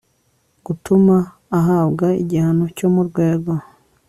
[0.65, 1.15] gutuma
[1.57, 3.51] ahabwa igihano cyo mu rwego